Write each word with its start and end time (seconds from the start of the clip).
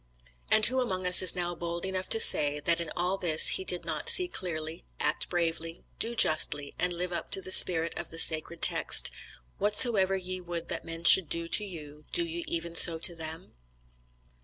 And 0.49 0.65
who 0.65 0.79
among 0.81 1.05
us 1.05 1.21
is 1.21 1.35
now 1.35 1.53
bold 1.53 1.85
enough 1.85 2.09
to 2.09 2.19
say, 2.19 2.59
that 2.61 2.81
in 2.81 2.89
all 2.95 3.19
this 3.19 3.49
he 3.49 3.63
did 3.63 3.85
not 3.85 4.09
see 4.09 4.27
clearly, 4.27 4.83
act 4.99 5.29
bravely, 5.29 5.83
do 5.99 6.15
justly, 6.15 6.73
and 6.79 6.91
live 6.91 7.13
up 7.13 7.29
to 7.33 7.39
the 7.39 7.51
spirit 7.51 7.95
of 7.99 8.09
the 8.09 8.17
sacred 8.17 8.63
text: 8.63 9.11
"Whatsoever 9.59 10.17
ye 10.17 10.41
would 10.41 10.69
that 10.69 10.83
men 10.85 11.03
should 11.03 11.29
do 11.29 11.47
to 11.49 11.63
you, 11.63 12.05
do 12.13 12.25
ye 12.25 12.43
even 12.47 12.73
so 12.73 12.97
to 12.97 13.13
them?" 13.13 13.53